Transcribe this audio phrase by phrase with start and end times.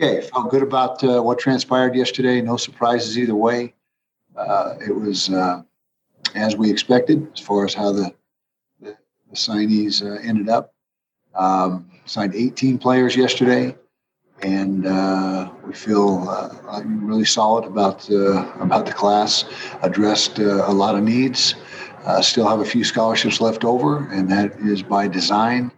[0.00, 2.40] Okay, felt good about uh, what transpired yesterday.
[2.40, 3.74] No surprises either way.
[4.36, 5.62] Uh, it was uh,
[6.36, 8.14] as we expected as far as how the,
[8.80, 8.96] the,
[9.28, 10.72] the signees uh, ended up.
[11.34, 13.76] Um, signed 18 players yesterday,
[14.40, 16.20] and uh, we feel
[16.84, 19.46] really solid about about the class.
[19.82, 21.56] Addressed a lot of needs.
[22.22, 25.72] still have a few scholarships left over, and that is by design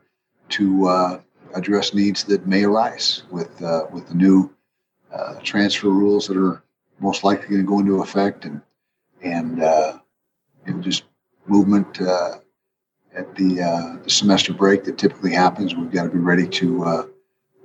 [0.50, 1.20] to
[1.54, 4.50] address needs that may arise with uh, with the new
[5.12, 6.62] uh, transfer rules that are
[7.00, 8.60] most likely going to go into effect and
[9.22, 9.98] and uh,
[10.66, 11.04] and just
[11.46, 12.38] movement uh,
[13.14, 15.74] at the, uh, the, semester break that typically happens.
[15.74, 17.06] We've got to be ready to uh,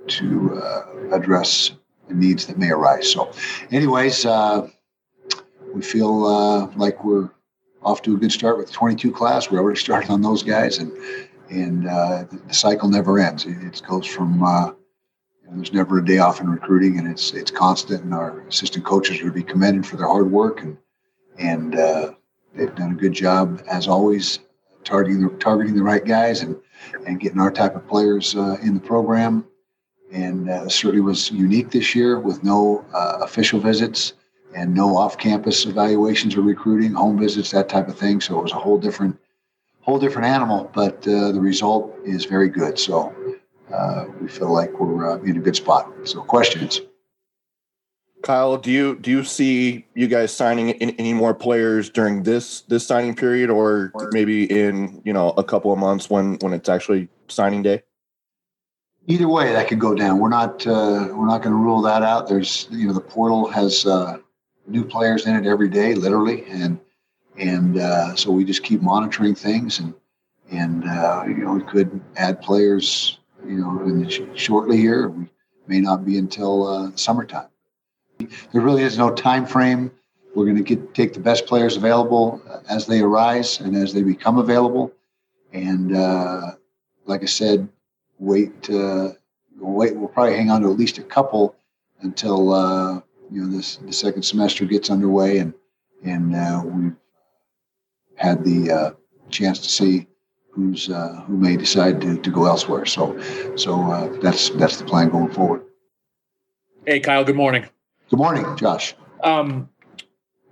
[0.08, 1.72] to address
[2.08, 3.10] the needs that may arise.
[3.10, 3.32] So,
[3.70, 4.24] anyways,
[5.74, 7.30] we feel like we're
[7.82, 9.50] off to a good start with 22 class.
[9.50, 10.92] We're already started on those guys and
[11.50, 13.44] and uh, the cycle never ends.
[13.46, 17.08] It, it goes from uh, you know, there's never a day off in recruiting, and
[17.08, 18.04] it's it's constant.
[18.04, 20.76] And our assistant coaches would be commended for their hard work, and
[21.38, 22.12] and uh,
[22.54, 24.40] they've done a good job as always
[24.84, 26.56] targeting the, targeting the right guys and
[27.06, 29.44] and getting our type of players uh, in the program.
[30.12, 34.12] And uh, certainly was unique this year with no uh, official visits
[34.54, 38.20] and no off-campus evaluations or recruiting, home visits, that type of thing.
[38.20, 39.18] So it was a whole different
[39.86, 42.76] whole different animal, but uh, the result is very good.
[42.78, 43.14] So
[43.72, 45.90] uh, we feel like we're uh, in a good spot.
[46.04, 46.80] So questions.
[48.22, 52.84] Kyle, do you do you see you guys signing any more players during this this
[52.84, 57.08] signing period, or maybe in you know a couple of months when when it's actually
[57.28, 57.84] signing day?
[59.06, 60.18] Either way, that could go down.
[60.18, 62.26] We're not uh, we're not going to rule that out.
[62.26, 64.18] There's you know the portal has uh,
[64.66, 66.80] new players in it every day, literally, and
[67.38, 69.94] and uh, so we just keep monitoring things and
[70.50, 75.08] and uh, you know we could add players you know the, shortly here.
[75.08, 75.28] We
[75.66, 77.48] may not be until uh, summertime.
[78.18, 79.90] There really is no time frame
[80.34, 84.02] we're going to get take the best players available as they arise and as they
[84.02, 84.92] become available.
[85.52, 86.52] And uh,
[87.06, 87.68] like i said
[88.18, 89.12] wait uh,
[89.58, 91.54] wait we'll probably hang on to at least a couple
[92.02, 95.54] until uh, you know this the second semester gets underway and
[96.04, 96.32] and
[96.64, 96.90] we
[98.16, 98.90] had the uh,
[99.30, 100.06] chance to see
[100.50, 102.86] who's uh, who may decide to, to go elsewhere.
[102.86, 103.18] So,
[103.56, 105.62] so uh, that's that's the plan going forward.
[106.86, 107.24] Hey, Kyle.
[107.24, 107.66] Good morning.
[108.10, 108.94] Good morning, Josh.
[109.22, 109.68] Um,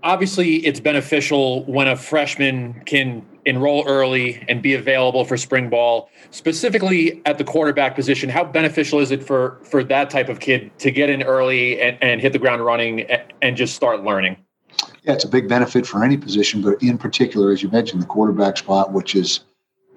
[0.03, 6.11] obviously, it's beneficial when a freshman can enroll early and be available for spring ball.
[6.31, 10.77] Specifically at the quarterback position, how beneficial is it for for that type of kid
[10.81, 14.37] to get in early and, and hit the ground running and, and just start learning?
[15.05, 18.07] Yeah, it's a big benefit for any position, but in particular, as you mentioned, the
[18.07, 19.41] quarterback spot, which is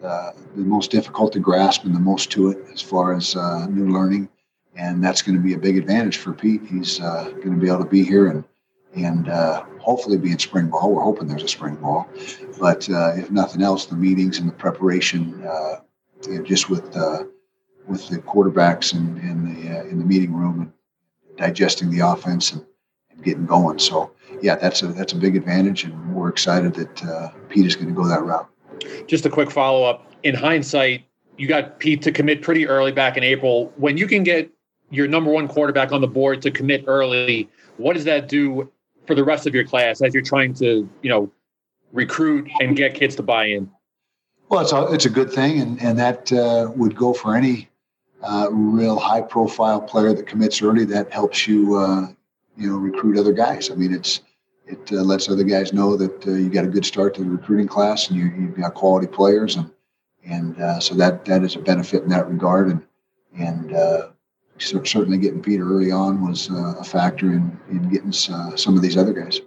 [0.04, 3.66] uh, the most difficult to grasp and the most to it as far as uh,
[3.68, 4.30] new learning,
[4.76, 6.62] and that's going to be a big advantage for Pete.
[6.70, 8.44] He's uh, going to be able to be here and
[8.96, 10.92] and uh, hopefully be in spring ball.
[10.92, 12.08] We're hoping there's a spring ball,
[12.60, 15.82] but uh, if nothing else, the meetings and the preparation, uh,
[16.28, 16.96] you know, just with
[17.88, 20.74] with the quarterbacks in, in the in the meeting room and
[21.38, 22.66] digesting the offense and,
[23.12, 23.80] and getting going.
[23.80, 24.12] So
[24.42, 27.88] yeah, that's a that's a big advantage, and we're excited that uh, Pete is going
[27.88, 28.50] to go that route.
[29.08, 30.12] Just a quick follow up.
[30.24, 31.06] In hindsight,
[31.38, 33.72] you got Pete to commit pretty early back in April.
[33.78, 34.50] When you can get
[34.90, 38.72] your number one quarterback on the board to commit early, what does that do
[39.06, 41.32] for the rest of your class as you're trying to you know
[41.94, 43.70] recruit and get kids to buy in?
[44.50, 47.70] Well, it's a, it's a good thing, and and that uh, would go for any
[48.22, 50.86] uh, real high profile player that commits early.
[50.86, 52.08] That helps you uh,
[52.58, 53.70] you know recruit other guys.
[53.70, 54.22] I mean, it's
[54.68, 57.30] it uh, lets other guys know that uh, you got a good start to the
[57.30, 59.72] recruiting class and you, you've got quality players, and
[60.26, 62.70] and uh, so that that is a benefit in that regard.
[62.70, 62.82] And
[63.38, 64.10] and uh,
[64.58, 68.82] certainly getting Peter early on was uh, a factor in in getting uh, some of
[68.82, 69.42] these other guys.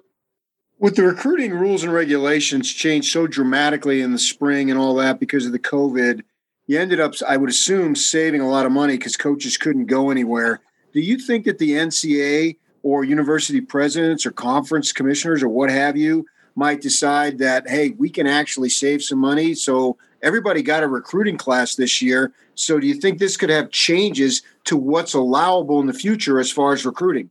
[0.79, 5.21] With the recruiting rules and regulations changed so dramatically in the spring and all that
[5.21, 6.23] because of the COVID,
[6.67, 10.09] you ended up, I would assume, saving a lot of money because coaches couldn't go
[10.09, 10.61] anywhere.
[10.95, 15.97] Do you think that the NCAA or university presidents or conference commissioners or what have
[15.97, 19.55] you might decide that hey we can actually save some money.
[19.55, 22.33] So everybody got a recruiting class this year.
[22.55, 26.51] So do you think this could have changes to what's allowable in the future as
[26.51, 27.31] far as recruiting?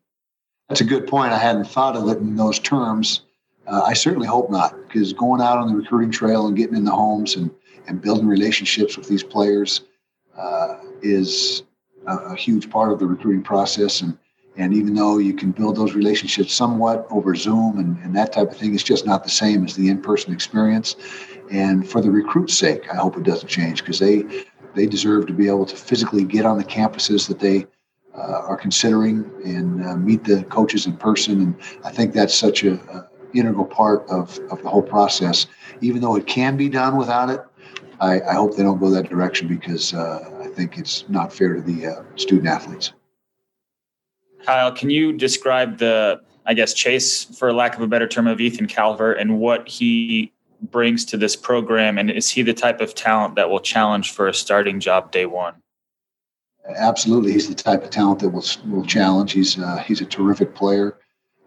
[0.67, 1.33] That's a good point.
[1.33, 3.21] I hadn't thought of it in those terms.
[3.67, 6.85] Uh, i certainly hope not because going out on the recruiting trail and getting in
[6.85, 7.51] the homes and,
[7.87, 9.81] and building relationships with these players
[10.37, 11.63] uh, is
[12.07, 14.01] a, a huge part of the recruiting process.
[14.01, 14.17] And
[14.59, 18.51] and even though you can build those relationships somewhat over Zoom and, and that type
[18.51, 20.97] of thing, it's just not the same as the in-person experience.
[21.49, 24.25] And for the recruit's sake, I hope it doesn't change because they
[24.75, 27.65] they deserve to be able to physically get on the campuses that they
[28.15, 31.41] uh, are considering and uh, meet the coaches in person.
[31.41, 35.47] And I think that's such a, a, integral part of, of the whole process.
[35.81, 37.41] Even though it can be done without it,
[37.99, 41.53] I, I hope they don't go that direction because uh, I think it's not fair
[41.55, 42.93] to the uh, student athletes.
[44.45, 48.39] Kyle, can you describe the, I guess, chase, for lack of a better term, of
[48.39, 50.31] Ethan Calvert and what he
[50.61, 51.97] brings to this program?
[51.97, 55.25] And is he the type of talent that will challenge for a starting job day
[55.25, 55.55] one?
[56.75, 59.31] Absolutely, he's the type of talent that will will challenge.
[59.31, 60.97] He's uh, he's a terrific player.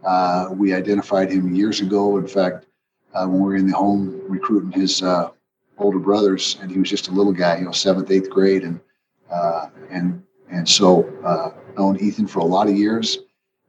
[0.05, 2.17] Uh, we identified him years ago.
[2.17, 2.67] In fact,
[3.15, 5.31] uh, when we were in the home recruiting his uh,
[5.79, 8.81] older brothers, and he was just a little guy, you know, seventh, eighth grade, and
[9.31, 13.19] uh, and and so uh, known Ethan for a lot of years,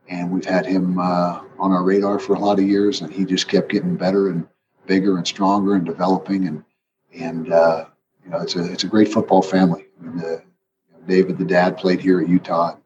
[0.10, 3.48] and we've had him on our radar for a lot of years, and he just
[3.48, 4.48] kept getting better and
[4.86, 6.64] bigger and stronger and developing, and
[7.14, 7.48] and
[8.26, 9.86] you know, it's a it's a great football family.
[10.00, 10.44] I mean, the,
[11.08, 12.78] David, the dad, played here at Utah,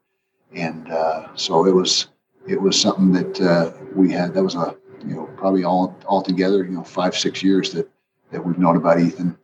[0.53, 2.07] and uh, so it was
[2.47, 4.33] it was something that uh, we had.
[4.33, 4.75] That was a
[5.05, 7.89] you know probably all all together you know five six years that
[8.31, 9.37] that we've known about Ethan,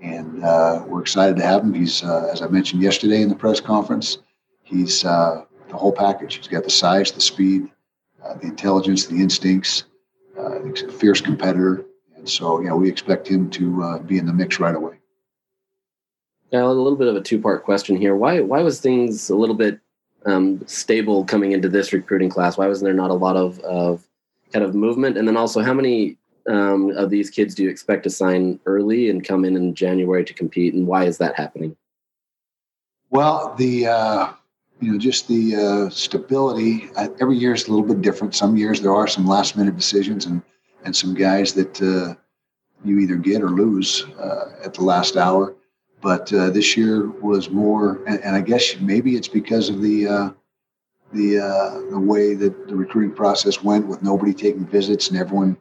[0.00, 1.74] and uh, we're excited to have him.
[1.74, 4.18] He's uh, as I mentioned yesterday in the press conference,
[4.64, 6.36] he's uh, the whole package.
[6.36, 7.70] He's got the size, the speed,
[8.24, 9.84] uh, the intelligence, the instincts.
[10.64, 11.84] he's a fierce competitor,
[12.16, 14.96] and so yeah, we expect him to be in the mix right away.
[16.52, 18.14] Now, a little bit of a two-part question here.
[18.14, 19.80] Why why was things a little bit
[20.26, 22.56] um, stable coming into this recruiting class?
[22.56, 24.06] Why wasn't there not a lot of, of
[24.52, 25.18] kind of movement?
[25.18, 26.16] And then also, how many
[26.48, 30.24] um, of these kids do you expect to sign early and come in in January
[30.24, 30.74] to compete?
[30.74, 31.76] And why is that happening?
[33.10, 34.32] Well, the uh,
[34.84, 36.90] you know just the uh, stability.
[36.96, 38.34] Uh, every year is a little bit different.
[38.34, 40.42] Some years there are some last-minute decisions and
[40.84, 42.14] and some guys that uh,
[42.84, 45.54] you either get or lose uh, at the last hour
[46.02, 50.06] but uh, this year was more, and, and, I guess maybe it's because of the
[50.06, 50.30] uh,
[51.14, 55.56] the the way that the recruiting process went, with nobody taking visits and everyone,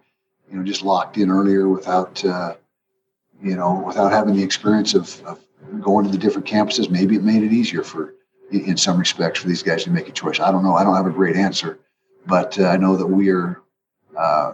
[0.52, 5.40] you know, just locked in earlier without, you know, without having the experience of, of,
[5.80, 6.90] going to the different campuses.
[6.90, 8.14] Maybe it made it easier for,
[8.54, 10.40] in some respects, for these guys to make a choice.
[10.40, 10.76] I don't know.
[10.76, 11.80] I don't have a great answer,
[12.26, 13.62] but uh, I know that we are.
[14.18, 14.54] Uh,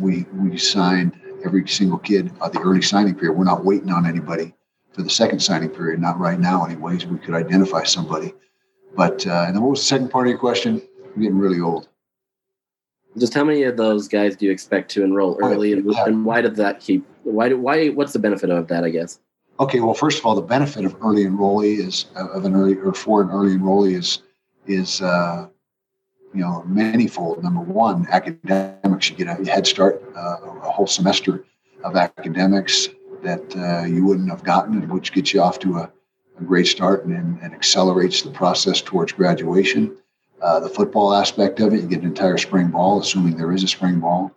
[0.00, 3.38] we we signed every single kid at the early signing period.
[3.38, 4.54] We're not waiting on anybody
[4.92, 7.06] for the second signing period, not right now, anyways.
[7.06, 8.34] We could identify somebody.
[8.96, 10.80] But, uh, and then what was the second part of your question?
[11.14, 11.88] I'm getting really old.
[13.18, 16.04] Just how many of those guys do you expect to enroll early, and, yeah.
[16.04, 17.06] and why did that keep?
[17.22, 17.50] Why?
[17.52, 17.88] Why?
[17.88, 18.84] What's the benefit of that?
[18.84, 19.20] I guess.
[19.58, 19.80] Okay.
[19.80, 23.22] Well, first of all, the benefit of early enrollee is of an early or for
[23.22, 24.22] an early enrollee is
[24.66, 25.48] is uh,
[26.34, 27.42] you know manyfold.
[27.42, 29.10] Number one, academics.
[29.10, 31.44] You get a head start, uh, a whole semester
[31.84, 32.88] of academics
[33.22, 35.90] that uh, you wouldn't have gotten, which gets you off to a,
[36.38, 39.96] a great start and, and, accelerates the process towards graduation.
[40.40, 43.62] Uh, the football aspect of it, you get an entire spring ball, assuming there is
[43.62, 44.30] a spring ball,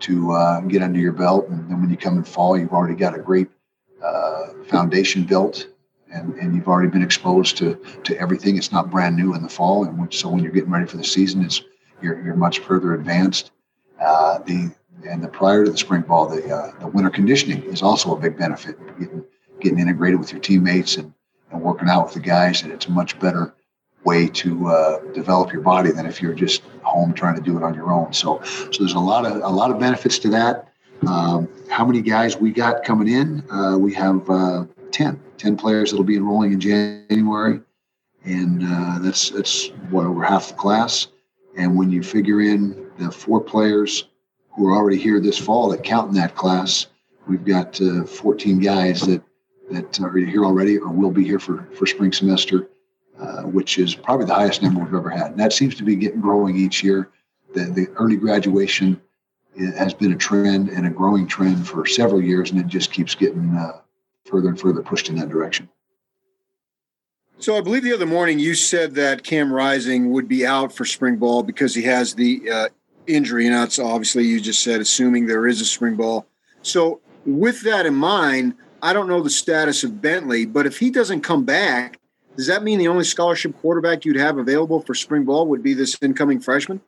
[0.00, 1.48] to uh, get under your belt.
[1.48, 3.48] And then when you come in fall, you've already got a great
[4.04, 5.68] uh, foundation built.
[6.12, 8.58] And, and you've already been exposed to, to everything.
[8.58, 11.04] It's not brand new in the fall, and so when you're getting ready for the
[11.04, 11.62] season, it's
[12.02, 13.50] you're, you're much further advanced.
[13.98, 14.74] Uh, the
[15.08, 18.20] and the prior to the spring ball, the, uh, the winter conditioning is also a
[18.20, 18.78] big benefit.
[18.98, 19.24] Getting,
[19.60, 21.12] getting integrated with your teammates and,
[21.50, 23.54] and working out with the guys, and it's a much better
[24.04, 27.62] way to uh, develop your body than if you're just home trying to do it
[27.62, 28.12] on your own.
[28.12, 30.68] So, so there's a lot of a lot of benefits to that.
[31.06, 33.42] Um, how many guys we got coming in?
[33.50, 37.60] Uh, we have uh, 10, 10 players that'll be enrolling in January,
[38.24, 41.08] and uh, that's that's what over half the class.
[41.56, 44.04] And when you figure in the four players
[44.54, 46.86] who are already here this fall that count in that class.
[47.26, 49.22] We've got uh, 14 guys that
[49.70, 52.68] that are here already or will be here for for spring semester,
[53.18, 55.30] uh, which is probably the highest number we've ever had.
[55.30, 57.08] And that seems to be getting growing each year.
[57.54, 59.00] The, the early graduation
[59.58, 63.14] has been a trend and a growing trend for several years, and it just keeps
[63.14, 63.80] getting uh,
[64.24, 65.68] further and further pushed in that direction.
[67.38, 70.84] So I believe the other morning you said that Cam Rising would be out for
[70.84, 72.68] spring ball because he has the uh,
[73.06, 76.26] injury, and that's obviously you just said, assuming there is a spring ball.
[76.62, 80.90] So, with that in mind, I don't know the status of Bentley, but if he
[80.90, 81.98] doesn't come back,
[82.36, 85.74] does that mean the only scholarship quarterback you'd have available for spring ball would be
[85.74, 86.80] this incoming freshman?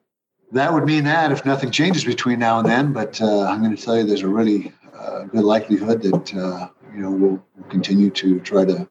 [0.53, 2.93] That would mean that if nothing changes between now and then.
[2.93, 6.69] But uh, I'm going to tell you, there's a really uh, good likelihood that uh,
[6.95, 8.89] you know we'll, we'll, continue to try to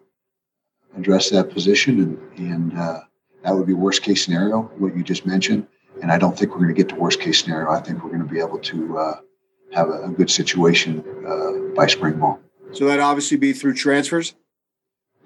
[0.98, 3.00] address that position, and, and uh,
[3.44, 5.68] that would be worst case scenario, what you just mentioned
[6.02, 7.70] and I don't think we're going to get to worst case scenario.
[7.72, 9.16] I think we're going to be able to uh,
[9.74, 12.40] have a, a, good situation uh, by spring ball.
[12.72, 14.36] So that obviously be through transfers.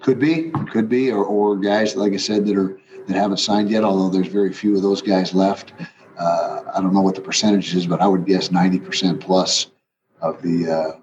[0.02, 3.70] Could be, could be, or, or guys like I said that are that haven't signed
[3.70, 5.74] yet, although there's very few of those guys left.
[6.18, 9.68] Uh, I don't know what the percentage is, but I would guess 90% plus
[10.22, 11.00] of the uh,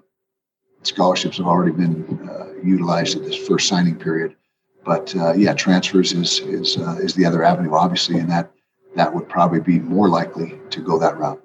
[0.83, 4.35] scholarships have already been uh, utilized at this first signing period.
[4.83, 8.51] But uh, yeah, transfers is is uh, is the other avenue, obviously, and that
[8.95, 11.41] that would probably be more likely to go that route.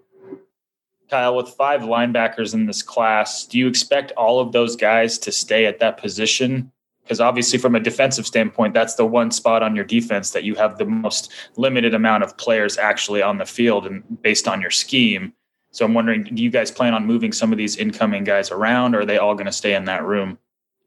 [1.08, 5.32] Kyle, with five linebackers in this class, do you expect all of those guys to
[5.32, 6.70] stay at that position?
[7.10, 10.54] Because obviously, from a defensive standpoint, that's the one spot on your defense that you
[10.54, 14.70] have the most limited amount of players actually on the field and based on your
[14.70, 15.32] scheme.
[15.72, 18.94] So I'm wondering, do you guys plan on moving some of these incoming guys around,
[18.94, 20.38] or are they all going to stay in that room?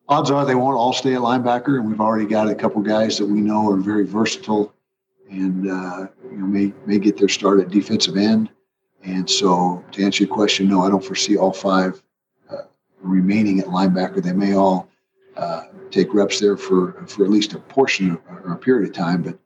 [0.08, 3.18] Odds are they won't all stay at linebacker, and we've already got a couple guys
[3.18, 4.74] that we know are very versatile
[5.30, 8.50] and uh, you know may may get their start at defensive end.
[9.04, 12.02] And so, to answer your question, no, I don't foresee all five
[12.50, 12.62] uh,
[13.02, 14.24] remaining at linebacker.
[14.24, 14.88] They may all
[15.36, 15.64] uh,
[15.94, 19.22] take reps there for for at least a portion of, or a period of time,
[19.22, 19.38] but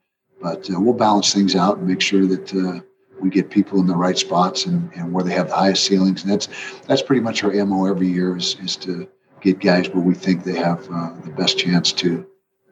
[0.41, 2.79] but uh, we'll balance things out and make sure that uh,
[3.19, 6.23] we get people in the right spots and, and where they have the highest ceilings.
[6.23, 6.47] And that's
[6.87, 9.07] that's pretty much our mo every year is is to
[9.41, 12.25] get guys where we think they have uh, the best chance to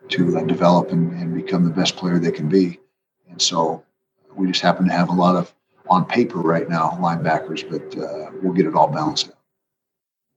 [0.10, 2.80] to uh, develop and, and become the best player they can be.
[3.30, 3.84] And so
[4.36, 5.54] we just happen to have a lot of
[5.90, 9.38] on paper right now linebackers, but uh, we'll get it all balanced out.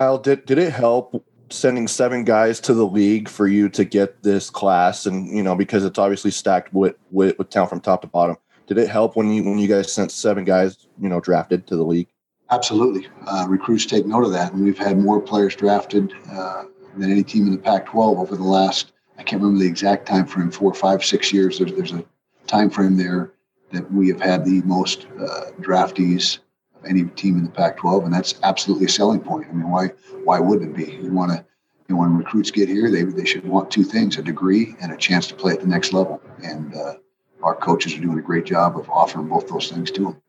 [0.01, 4.23] Kyle, did did it help sending seven guys to the league for you to get
[4.23, 5.07] this class?
[5.07, 8.37] And you know, because it's obviously stacked with with, with from top to bottom.
[8.67, 11.77] Did it help when you when you guys sent seven guys, you know, drafted to
[11.77, 12.09] the league?
[12.51, 13.09] Absolutely.
[13.27, 16.65] Uh, recruits take note of that, and we've had more players drafted uh,
[16.97, 18.93] than any team in the Pac-12 over the last.
[19.19, 21.59] I can't remember the exact time frame, four, five, six years.
[21.59, 22.05] There's there's a
[22.47, 23.33] time frame there
[23.73, 26.39] that we have had the most uh, draftees
[26.87, 29.47] any team in the Pac-12, and that's absolutely a selling point.
[29.49, 29.89] I mean, why
[30.25, 30.93] why wouldn't it be?
[30.93, 31.45] You want to,
[31.89, 34.93] you know, when recruits get here, they they should want two things: a degree and
[34.93, 36.21] a chance to play at the next level.
[36.43, 36.95] And uh,
[37.43, 40.23] our coaches are doing a great job of offering both those things to them.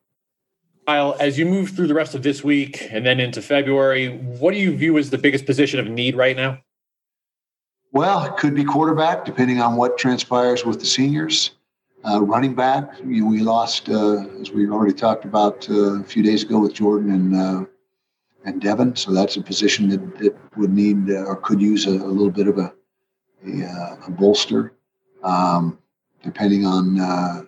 [0.88, 4.54] Kyle, as you move through the rest of this week and then into February, what
[4.54, 6.60] do you view as the biggest position of need right now?
[7.92, 11.52] Well, it could be quarterback, depending on what transpires with the seniors.
[12.06, 16.04] Uh, running back, you know, we lost, uh, as we already talked about uh, a
[16.04, 17.66] few days ago with Jordan and uh,
[18.46, 18.96] and Devin.
[18.96, 22.32] So that's a position that, that would need uh, or could use a, a, little
[22.32, 22.74] bit of a
[23.46, 24.74] a, uh, a bolster,
[25.24, 25.78] um,
[26.24, 27.48] depending on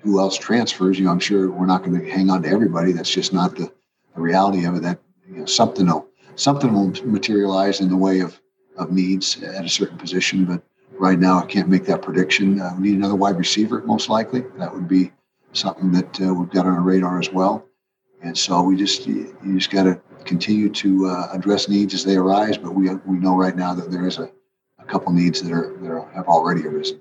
[0.00, 0.98] who else transfers.
[0.98, 2.90] You know, I'm sure we're not going to hang on to everybody.
[2.90, 3.72] That's just not the,
[4.16, 4.82] the reality of it.
[4.82, 4.98] That
[5.28, 8.40] you know, something will something will materialize in the way of
[8.76, 10.60] of needs at a certain position, but
[11.00, 12.60] right now I can't make that prediction.
[12.60, 14.44] Uh, we need another wide receiver, most likely.
[14.58, 15.10] That would be
[15.52, 17.66] something that uh, we've got on our radar as well.
[18.22, 22.16] And so we just you, just got to continue to uh, address needs as they
[22.16, 22.58] arise.
[22.58, 24.30] But we we know right now that there is a,
[24.78, 27.00] a couple needs that are that are, have already arisen.